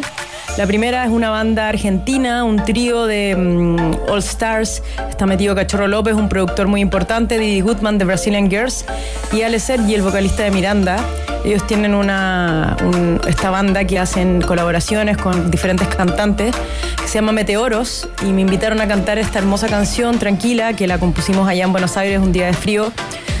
La 0.57 0.65
primera 0.65 1.03
es 1.05 1.11
una 1.11 1.29
banda 1.29 1.69
argentina, 1.69 2.43
un 2.43 2.63
trío 2.65 3.05
de 3.05 3.35
mm, 3.35 4.09
All 4.09 4.19
Stars. 4.19 4.81
Está 5.07 5.27
metido 5.27 5.53
Cachorro 5.53 5.87
López, 5.87 6.15
un 6.15 6.29
productor 6.29 6.67
muy 6.67 6.81
importante, 6.81 7.37
Didi 7.37 7.61
Goodman 7.61 7.99
de 7.99 8.05
Brazilian 8.05 8.49
Girls, 8.49 8.83
y 9.31 9.43
Ale 9.43 9.59
Sergi, 9.59 9.93
el 9.93 10.01
vocalista 10.01 10.43
de 10.43 10.51
Miranda. 10.51 10.97
Ellos 11.45 11.65
tienen 11.67 11.93
una, 11.93 12.75
un- 12.83 13.21
esta 13.27 13.51
banda 13.51 13.85
que 13.85 13.99
hacen 13.99 14.41
colaboraciones 14.41 15.17
con 15.17 15.51
diferentes 15.51 15.87
cantantes 15.89 16.55
que 16.99 17.07
se 17.07 17.13
llama 17.15 17.31
Meteoros 17.33 18.09
y 18.23 18.33
me 18.33 18.41
invitaron 18.41 18.81
a 18.81 18.87
cantar 18.87 19.19
esta 19.19 19.37
hermosa 19.37 19.67
canción 19.67 20.17
tranquila 20.17 20.73
que 20.73 20.87
la 20.87 20.97
compusimos 20.97 21.47
allá 21.47 21.65
en 21.65 21.71
Buenos 21.71 21.95
Aires 21.97 22.19
un 22.19 22.31
día 22.31 22.47
de 22.47 22.53
frío. 22.53 22.91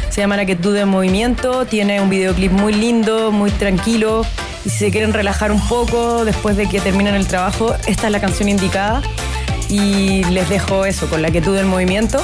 Se 0.09 0.21
llama 0.21 0.37
La 0.37 0.45
Quietud 0.45 0.75
en 0.77 0.87
Movimiento, 0.87 1.65
tiene 1.65 1.99
un 1.99 2.09
videoclip 2.09 2.51
muy 2.51 2.73
lindo, 2.73 3.31
muy 3.31 3.49
tranquilo. 3.49 4.23
Y 4.67 4.69
si 4.69 4.79
se 4.79 4.91
quieren 4.91 5.13
relajar 5.13 5.53
un 5.53 5.65
poco 5.65 6.25
después 6.25 6.57
de 6.57 6.67
que 6.67 6.81
terminen 6.81 7.15
el 7.15 7.25
trabajo, 7.25 7.73
esta 7.87 8.07
es 8.07 8.11
la 8.11 8.19
canción 8.19 8.49
indicada. 8.49 9.01
Y 9.69 10.25
les 10.25 10.49
dejo 10.49 10.83
eso, 10.83 11.07
con 11.07 11.21
La 11.21 11.31
Quietud 11.31 11.57
en 11.57 11.69
Movimiento. 11.69 12.19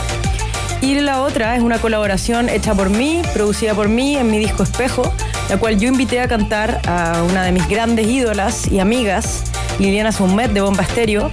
Y 0.81 0.95
la 0.95 1.21
otra 1.21 1.55
es 1.55 1.63
una 1.63 1.79
colaboración 1.79 2.49
hecha 2.49 2.75
por 2.75 2.89
mí, 2.89 3.21
producida 3.33 3.73
por 3.73 3.87
mí 3.87 4.17
en 4.17 4.29
mi 4.29 4.39
disco 4.39 4.63
Espejo, 4.63 5.09
la 5.49 5.55
cual 5.55 5.79
yo 5.79 5.87
invité 5.87 6.19
a 6.19 6.27
cantar 6.27 6.81
a 6.85 7.23
una 7.23 7.45
de 7.45 7.53
mis 7.53 7.65
grandes 7.69 8.07
ídolas 8.07 8.69
y 8.69 8.81
amigas, 8.81 9.43
Liliana 9.79 10.11
Sumet 10.11 10.51
de 10.51 10.59
Bomba 10.59 10.83
Estéreo. 10.83 11.31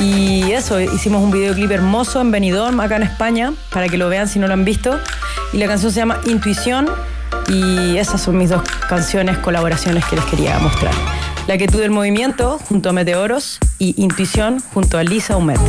Y 0.00 0.52
eso, 0.52 0.78
hicimos 0.78 1.24
un 1.24 1.32
videoclip 1.32 1.72
hermoso 1.72 2.20
en 2.20 2.30
Benidorm, 2.30 2.78
acá 2.78 2.94
en 2.94 3.02
España, 3.02 3.52
para 3.72 3.88
que 3.88 3.98
lo 3.98 4.08
vean 4.08 4.28
si 4.28 4.38
no 4.38 4.46
lo 4.46 4.52
han 4.52 4.64
visto. 4.64 4.96
Y 5.52 5.56
la 5.56 5.66
canción 5.66 5.90
se 5.90 5.98
llama 5.98 6.20
Intuición. 6.24 6.88
Y 7.48 7.96
esas 7.96 8.20
son 8.20 8.38
mis 8.38 8.50
dos 8.50 8.62
canciones, 8.88 9.38
colaboraciones 9.38 10.04
que 10.06 10.16
les 10.16 10.24
quería 10.26 10.58
mostrar. 10.58 10.94
La 11.46 11.56
Quietud 11.56 11.80
del 11.80 11.90
Movimiento, 11.90 12.58
junto 12.58 12.90
a 12.90 12.92
Meteoros, 12.92 13.58
y 13.78 13.94
Intuición, 14.02 14.60
junto 14.72 14.98
a 14.98 15.04
Lisa 15.04 15.36
Humet. 15.36 15.60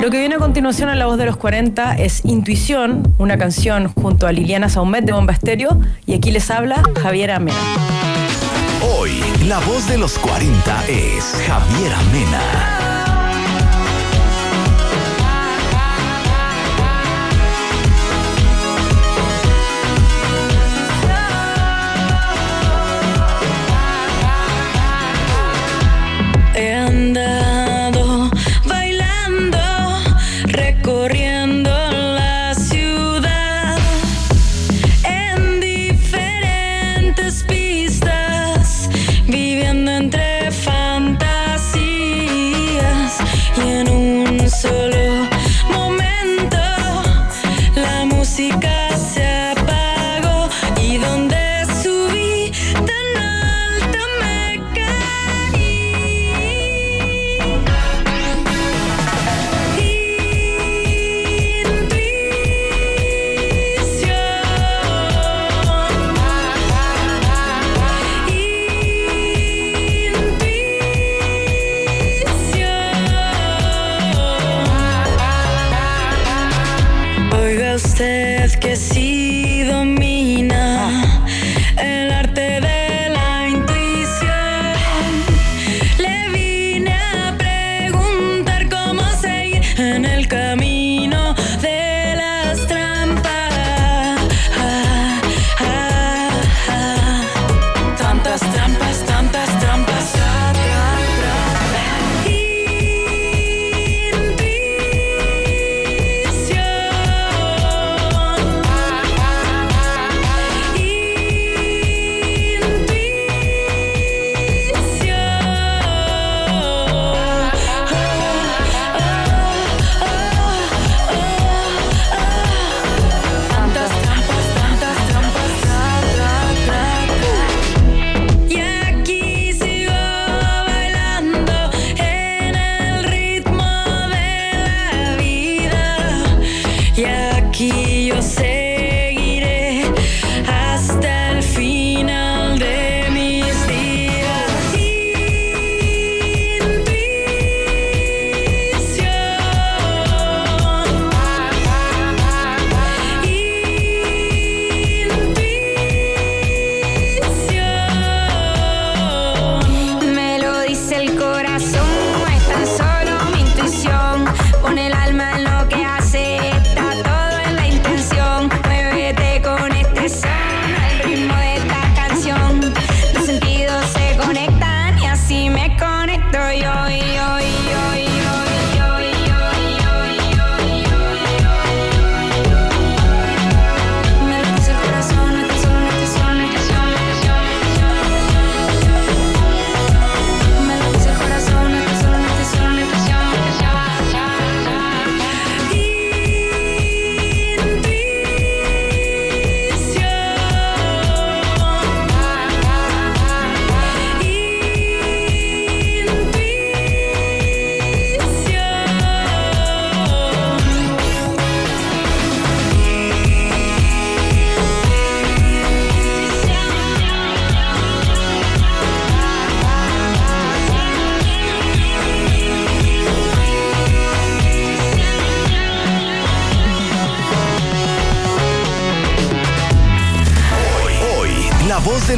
Lo 0.00 0.10
que 0.10 0.18
viene 0.18 0.36
a 0.36 0.38
continuación 0.38 0.88
en 0.88 0.98
La 0.98 1.04
Voz 1.04 1.18
de 1.18 1.26
los 1.26 1.36
40 1.36 1.98
es 1.98 2.24
Intuición, 2.24 3.14
una 3.18 3.36
canción 3.36 3.92
junto 3.92 4.26
a 4.26 4.32
Liliana 4.32 4.70
Saumet 4.70 5.04
de 5.04 5.12
Bomba 5.12 5.34
Estéreo 5.34 5.78
y 6.06 6.14
aquí 6.14 6.30
les 6.30 6.50
habla 6.50 6.82
Javier 7.02 7.32
Amena. 7.32 7.58
Hoy, 8.96 9.10
la 9.46 9.58
voz 9.60 9.86
de 9.88 9.98
los 9.98 10.18
40 10.18 10.88
es 10.88 11.36
Javier 11.46 11.92
Amena. 11.92 12.40
He 26.56 26.72
andado 26.72 27.49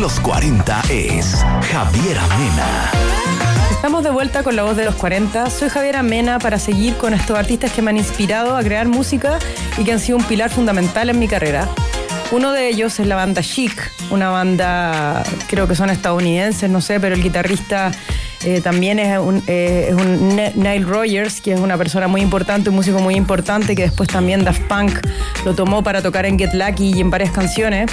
los 0.03 0.18
40 0.18 0.82
es 0.90 1.44
Javier 1.70 2.18
Amena. 2.18 2.90
Estamos 3.70 4.03
de 4.03 4.11
vuelta 4.11 4.42
con 4.42 4.57
la 4.57 4.64
voz 4.64 4.76
de 4.76 4.84
los 4.84 4.96
40. 4.96 5.48
Soy 5.48 5.68
Javier 5.68 5.94
Amena 5.94 6.40
para 6.40 6.59
seguir 6.59 6.96
con 6.96 7.14
estos 7.14 7.38
artistas 7.38 7.70
que 7.70 7.82
me 7.82 7.90
han 7.90 7.98
inspirado 7.98 8.57
a 8.57 8.64
crear 8.64 8.88
música 8.88 9.38
y 9.78 9.84
que 9.84 9.92
han 9.92 10.00
sido 10.00 10.18
un 10.18 10.24
pilar 10.24 10.50
fundamental 10.50 11.09
en 11.09 11.20
mi 11.20 11.28
carrera. 11.28 11.68
Uno 12.32 12.50
de 12.50 12.66
ellos 12.66 12.98
es 12.98 13.07
la 13.07 13.14
banda 13.14 13.42
Chic, 13.42 13.92
una 14.11 14.30
banda, 14.30 15.22
creo 15.46 15.68
que 15.68 15.76
son 15.76 15.88
estadounidenses, 15.88 16.68
no 16.68 16.80
sé, 16.80 16.98
pero 16.98 17.14
el 17.14 17.22
guitarrista 17.22 17.92
eh, 18.44 18.61
también 18.61 18.98
es 18.98 19.20
un, 19.20 19.40
eh, 19.46 19.94
Rogers, 20.84 21.40
que 21.40 21.53
es 21.53 21.61
una 21.61 21.76
persona 21.76 22.09
muy 22.09 22.22
importante, 22.22 22.70
un 22.70 22.74
músico 22.76 22.98
muy 22.98 23.14
importante, 23.14 23.76
que 23.76 23.82
después 23.82 24.09
también 24.09 24.42
Daft 24.42 24.62
Punk 24.62 24.98
lo 25.44 25.55
tomó 25.55 25.84
para 25.84 26.03
tocar 26.03 26.26
en 26.26 26.36
Get 26.36 26.55
Lucky 26.55 26.92
y 26.96 27.00
en 27.00 27.11
varias 27.11 27.30
canciones. 27.30 27.88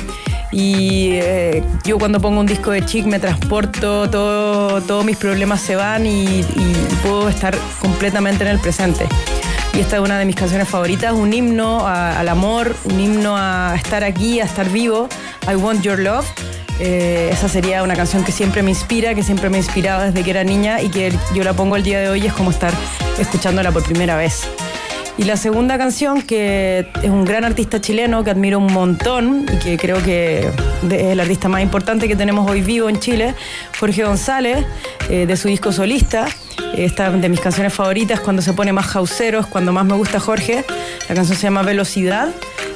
Y 0.52 1.12
eh, 1.14 1.64
yo 1.86 2.00
cuando 2.00 2.20
pongo 2.20 2.40
un 2.40 2.46
disco 2.46 2.72
de 2.72 2.84
Chic 2.84 3.06
me 3.06 3.20
transporto, 3.20 4.10
todo, 4.10 4.82
todos 4.82 5.06
mis 5.06 5.18
problemas 5.18 5.62
se 5.62 5.76
van 5.76 6.06
y, 6.06 6.44
puedo 7.04 7.30
estar 7.30 7.58
completamente 7.80 8.44
en 8.44 8.50
el 8.50 8.60
presente. 8.60 9.08
Y 9.74 9.80
esta 9.80 9.98
es 9.98 10.02
una 10.02 10.18
de 10.18 10.26
mis 10.26 10.36
canciones 10.36 10.68
favoritas, 10.68 11.14
un 11.14 11.32
himno 11.32 11.88
al 11.88 12.28
amor, 12.28 12.76
un 12.86 13.00
himno 13.00 13.36
a 13.38 13.76
estar 13.76 14.04
aquí, 14.04 14.40
a 14.40 14.46
estar 14.46 14.70
vivo. 14.70 15.08
I 15.50 15.56
Want 15.56 15.82
Your 15.82 16.00
Love. 16.00 16.26
Eh, 16.80 17.30
esa 17.32 17.50
sería 17.50 17.84
una 17.84 17.96
canción 17.96 18.24
que 18.24 18.32
siempre 18.32 18.64
me 18.64 18.72
inspira, 18.72 19.14
que 19.14 19.22
siempre 19.22 19.50
me 19.50 19.58
ha 19.58 19.60
inspirado 19.60 20.06
desde 20.06 20.24
que 20.24 20.32
era 20.32 20.44
niña 20.44 20.82
y 20.82 20.90
que 20.90 21.14
yo 21.36 21.44
la 21.44 21.54
pongo 21.54 21.76
el 21.76 21.84
día 21.84 22.00
de 22.00 22.10
hoy 22.10 22.26
es 22.26 22.34
como 22.34 22.52
estar 22.52 22.74
escuchándola 23.20 23.72
por 23.72 23.84
primera 23.84 24.16
vez. 24.16 24.48
Y 25.20 25.26
la 25.26 25.36
segunda 25.36 25.78
canción, 25.78 26.22
que 26.22 26.88
es 27.04 27.10
un 27.10 27.26
gran 27.26 27.44
artista 27.44 27.82
chileno 27.82 28.24
que 28.24 28.32
admiro 28.32 28.58
un 28.58 28.72
montón 28.72 29.46
y 29.54 29.58
que 29.60 29.78
creo 29.78 30.02
que 30.02 30.48
es 30.48 30.92
el 30.92 31.20
artista 31.20 31.50
más 31.50 31.62
importante 31.62 32.08
que 32.08 32.16
tenemos 32.16 32.50
hoy 32.50 32.62
vivo 32.62 32.88
en 32.88 33.02
Chile, 33.02 33.36
Jorge 33.78 34.06
González, 34.06 34.66
eh, 35.10 35.26
de 35.26 35.36
su 35.36 35.50
disco 35.50 35.74
solista. 35.74 36.26
Esta 36.74 37.10
de 37.10 37.28
mis 37.28 37.42
canciones 37.42 37.74
favoritas, 37.74 38.22
cuando 38.22 38.42
se 38.42 38.54
pone 38.54 38.72
más 38.72 38.86
jauceros, 38.86 39.46
cuando 39.48 39.74
más 39.74 39.84
me 39.86 39.96
gusta 39.96 40.22
Jorge. 40.22 40.64
La 41.10 41.16
canción 41.16 41.38
se 41.38 41.44
llama 41.44 41.64
Velocidad. 41.64 42.30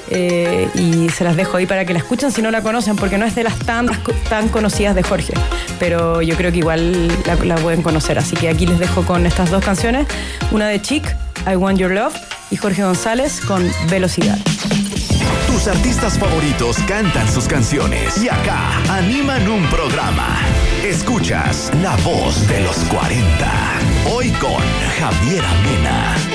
eh, 0.09 0.67
y 0.75 1.09
se 1.09 1.23
las 1.23 1.37
dejo 1.37 1.55
ahí 1.57 1.65
para 1.65 1.85
que 1.85 1.93
la 1.93 1.99
escuchen 1.99 2.29
si 2.29 2.41
no 2.41 2.51
la 2.51 2.61
conocen, 2.61 2.97
porque 2.97 3.17
no 3.17 3.25
es 3.25 3.35
de 3.35 3.43
las 3.43 3.57
tan, 3.59 3.87
tan 4.29 4.49
conocidas 4.49 4.95
de 4.95 5.01
Jorge, 5.03 5.33
pero 5.79 6.21
yo 6.21 6.35
creo 6.35 6.51
que 6.51 6.57
igual 6.57 7.07
la, 7.25 7.35
la 7.45 7.55
pueden 7.55 7.81
conocer. 7.81 8.19
Así 8.19 8.35
que 8.35 8.49
aquí 8.49 8.65
les 8.65 8.79
dejo 8.79 9.03
con 9.05 9.25
estas 9.25 9.49
dos 9.49 9.63
canciones, 9.63 10.05
una 10.51 10.67
de 10.67 10.81
Chic, 10.81 11.15
I 11.51 11.55
Want 11.55 11.79
Your 11.79 11.91
Love, 11.91 12.13
y 12.53 12.55
Jorge 12.55 12.83
González 12.83 13.41
con 13.41 13.67
Velocidad. 13.89 14.37
Tus 15.47 15.67
artistas 15.67 16.19
favoritos 16.19 16.77
cantan 16.87 17.27
sus 17.27 17.47
canciones 17.47 18.21
y 18.21 18.29
acá 18.29 18.77
animan 18.89 19.49
un 19.49 19.65
programa. 19.69 20.37
Escuchas 20.83 21.71
La 21.81 21.95
Voz 21.97 22.47
de 22.47 22.61
los 22.61 22.77
40. 22.85 23.51
Hoy 24.13 24.29
con 24.33 24.61
Javier 24.99 25.43
Amena. 25.43 26.32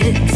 It 0.00 0.27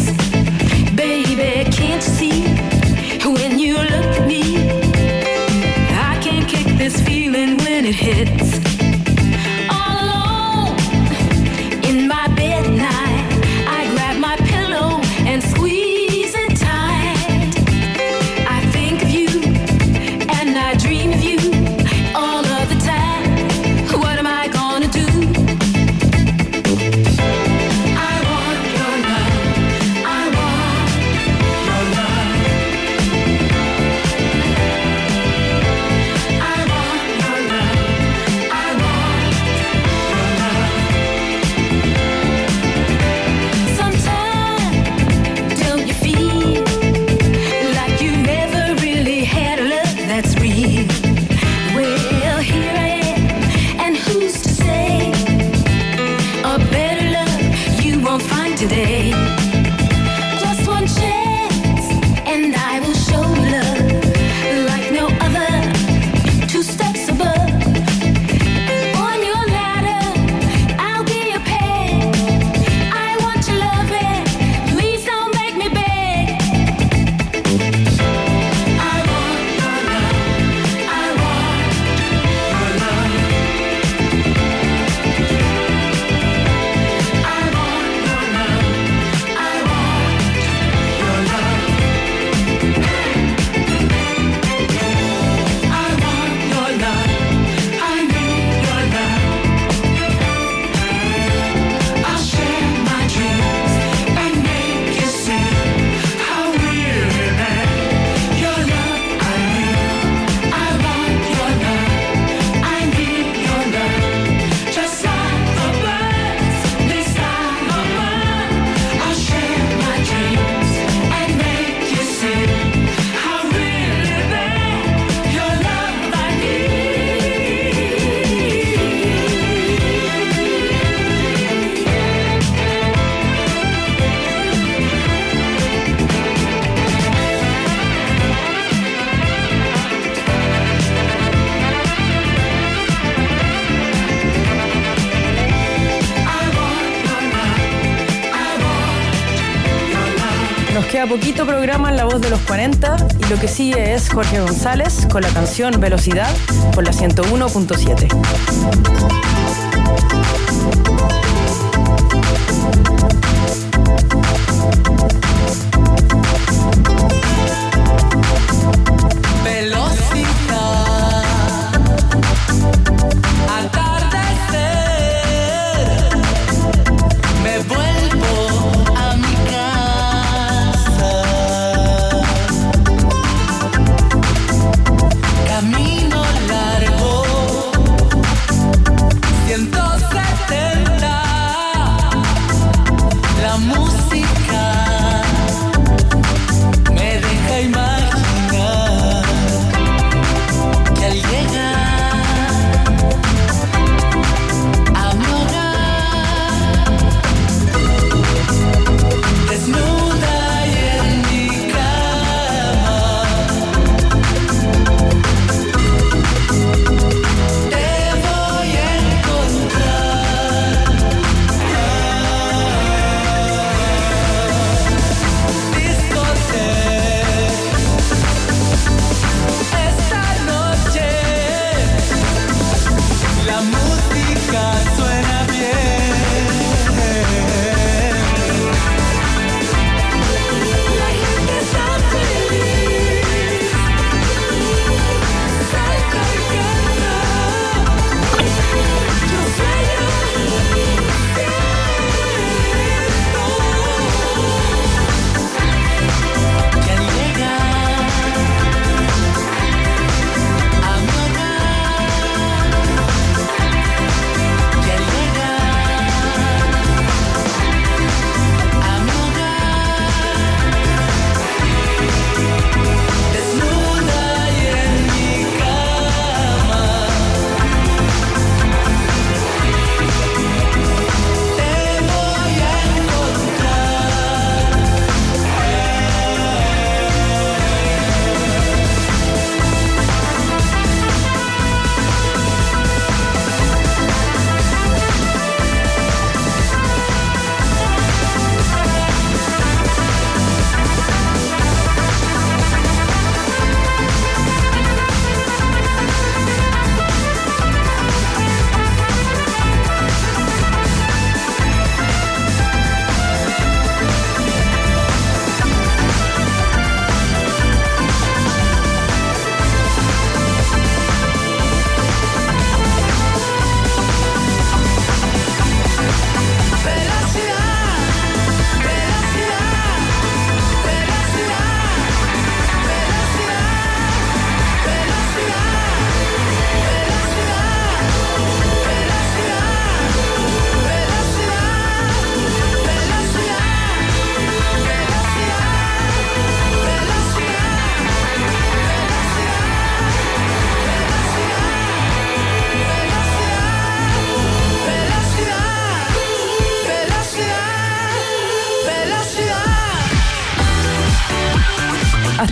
poquito 151.13 151.45
programa 151.45 151.91
en 151.91 151.97
La 151.97 152.05
Voz 152.05 152.21
de 152.21 152.31
los 152.31 152.39
40 152.39 152.95
y 153.19 153.29
lo 153.29 153.39
que 153.39 153.47
sigue 153.47 153.93
es 153.93 154.09
Jorge 154.09 154.39
González 154.39 155.07
con 155.11 155.21
la 155.21 155.29
canción 155.29 155.79
Velocidad 155.79 156.35
por 156.73 156.83
la 156.83 156.91
101.7. 156.91 159.03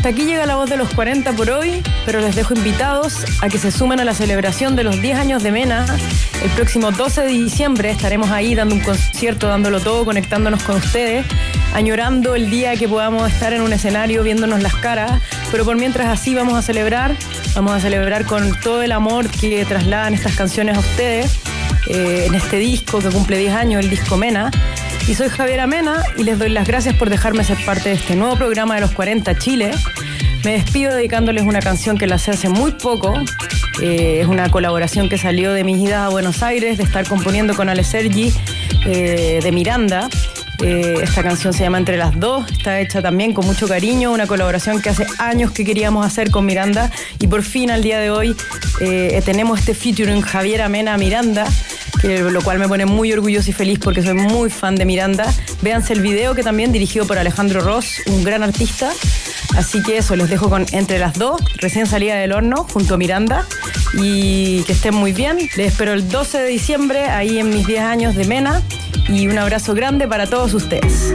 hasta 0.01 0.09
aquí 0.09 0.25
llega 0.25 0.47
la 0.47 0.55
voz 0.55 0.67
de 0.67 0.77
los 0.77 0.91
40 0.95 1.31
por 1.33 1.51
hoy, 1.51 1.83
pero 2.07 2.21
les 2.21 2.35
dejo 2.35 2.55
invitados 2.55 3.17
a 3.39 3.49
que 3.49 3.59
se 3.59 3.69
sumen 3.69 3.99
a 3.99 4.03
la 4.03 4.15
celebración 4.15 4.75
de 4.75 4.83
los 4.83 4.99
10 4.99 5.15
años 5.15 5.43
de 5.43 5.51
Mena. 5.51 5.85
El 6.43 6.49
próximo 6.49 6.89
12 6.89 7.21
de 7.21 7.27
diciembre 7.27 7.91
estaremos 7.91 8.31
ahí 8.31 8.55
dando 8.55 8.73
un 8.73 8.81
concierto, 8.81 9.47
dándolo 9.47 9.79
todo, 9.79 10.03
conectándonos 10.03 10.63
con 10.63 10.77
ustedes, 10.77 11.23
añorando 11.75 12.33
el 12.33 12.49
día 12.49 12.75
que 12.77 12.89
podamos 12.89 13.31
estar 13.31 13.53
en 13.53 13.61
un 13.61 13.73
escenario 13.73 14.23
viéndonos 14.23 14.63
las 14.63 14.73
caras, 14.73 15.21
pero 15.51 15.65
por 15.65 15.75
mientras 15.75 16.07
así 16.07 16.33
vamos 16.33 16.55
a 16.55 16.63
celebrar, 16.63 17.15
vamos 17.53 17.73
a 17.73 17.79
celebrar 17.79 18.25
con 18.25 18.59
todo 18.59 18.81
el 18.81 18.93
amor 18.93 19.29
que 19.29 19.63
trasladan 19.65 20.15
estas 20.15 20.35
canciones 20.35 20.77
a 20.77 20.79
ustedes 20.79 21.37
eh, 21.89 22.25
en 22.25 22.33
este 22.33 22.57
disco 22.57 23.01
que 23.01 23.09
cumple 23.09 23.37
10 23.37 23.53
años, 23.53 23.83
el 23.83 23.91
disco 23.91 24.17
Mena. 24.17 24.49
Y 25.07 25.15
soy 25.15 25.29
Javiera 25.29 25.67
Mena 25.67 26.03
y 26.17 26.23
les 26.23 26.37
doy 26.37 26.49
las 26.49 26.67
gracias 26.67 26.95
por 26.95 27.09
dejarme 27.09 27.43
ser 27.43 27.57
parte 27.65 27.89
de 27.89 27.95
este 27.95 28.15
nuevo 28.15 28.35
programa 28.35 28.75
de 28.75 28.81
los 28.81 28.91
40 28.91 29.37
Chile. 29.37 29.71
Me 30.45 30.53
despido 30.53 30.95
dedicándoles 30.95 31.43
una 31.43 31.59
canción 31.59 31.97
que 31.97 32.07
la 32.07 32.17
sé 32.17 32.31
hace 32.31 32.49
muy 32.49 32.71
poco. 32.71 33.13
Eh, 33.81 34.19
es 34.21 34.27
una 34.27 34.49
colaboración 34.49 35.09
que 35.09 35.17
salió 35.17 35.53
de 35.53 35.63
mis 35.63 35.77
idas 35.77 35.99
a 35.99 36.09
Buenos 36.09 36.43
Aires, 36.43 36.77
de 36.77 36.83
estar 36.83 37.07
componiendo 37.07 37.55
con 37.55 37.67
Ale 37.67 37.83
Sergi, 37.83 38.31
eh, 38.85 39.39
de 39.41 39.51
Miranda. 39.51 40.07
Eh, 40.63 40.95
esta 41.01 41.23
canción 41.23 41.53
se 41.53 41.63
llama 41.63 41.79
Entre 41.79 41.97
las 41.97 42.19
dos, 42.19 42.49
está 42.51 42.79
hecha 42.79 43.01
también 43.01 43.33
con 43.33 43.47
mucho 43.47 43.67
cariño, 43.67 44.11
una 44.11 44.27
colaboración 44.27 44.79
que 44.81 44.89
hace 44.89 45.07
años 45.17 45.51
que 45.51 45.65
queríamos 45.65 46.05
hacer 46.05 46.29
con 46.29 46.45
Miranda 46.45 46.91
y 47.19 47.25
por 47.25 47.41
fin 47.41 47.71
al 47.71 47.81
día 47.81 47.99
de 47.99 48.11
hoy 48.11 48.35
tenemos 49.25 49.59
este 49.59 49.73
featuring 49.73 50.21
Javier 50.21 50.61
Amena 50.61 50.95
Miranda, 50.97 51.47
lo 52.03 52.41
cual 52.41 52.59
me 52.59 52.67
pone 52.67 52.85
muy 52.85 53.13
orgulloso 53.13 53.49
y 53.49 53.53
feliz 53.53 53.79
porque 53.79 54.01
soy 54.01 54.13
muy 54.13 54.49
fan 54.49 54.75
de 54.75 54.85
Miranda. 54.85 55.33
Véanse 55.61 55.93
el 55.93 56.01
video 56.01 56.33
que 56.33 56.43
también 56.43 56.71
dirigido 56.71 57.05
por 57.05 57.17
Alejandro 57.17 57.61
Ross, 57.61 58.01
un 58.07 58.23
gran 58.23 58.43
artista. 58.43 58.91
Así 59.55 59.81
que 59.83 59.97
eso, 59.97 60.15
les 60.15 60.29
dejo 60.29 60.49
con 60.49 60.65
Entre 60.71 60.97
las 60.97 61.13
dos, 61.13 61.41
recién 61.57 61.85
salida 61.85 62.15
del 62.15 62.31
horno, 62.31 62.65
junto 62.71 62.95
a 62.95 62.97
Miranda. 62.97 63.45
Y 63.93 64.63
que 64.63 64.73
estén 64.73 64.95
muy 64.95 65.11
bien. 65.11 65.37
Les 65.57 65.71
espero 65.73 65.93
el 65.93 66.07
12 66.07 66.39
de 66.39 66.47
diciembre, 66.47 67.05
ahí 67.05 67.39
en 67.39 67.49
mis 67.49 67.67
10 67.67 67.81
años 67.81 68.15
de 68.15 68.25
Mena. 68.25 68.61
Y 69.07 69.27
un 69.27 69.37
abrazo 69.37 69.73
grande 69.73 70.07
para 70.07 70.27
todos 70.27 70.53
ustedes. 70.53 71.13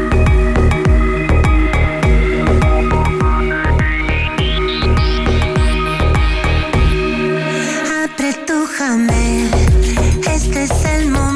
Este 10.36 10.64
es 10.64 10.84
el 10.84 11.10
momento. 11.10 11.35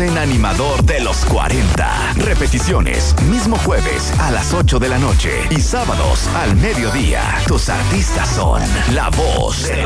En 0.00 0.18
animador 0.18 0.84
de 0.84 1.00
los 1.00 1.24
40. 1.24 2.14
Repeticiones, 2.16 3.14
mismo 3.30 3.56
jueves 3.56 4.12
a 4.18 4.30
las 4.30 4.52
8 4.52 4.78
de 4.78 4.88
la 4.88 4.98
noche 4.98 5.30
y 5.50 5.60
sábados 5.60 6.28
al 6.34 6.54
mediodía. 6.56 7.22
Tus 7.46 7.68
artistas 7.68 8.28
son 8.28 8.62
La 8.94 9.08
Voz 9.10 9.68
de 9.68 9.82
los 9.82 9.85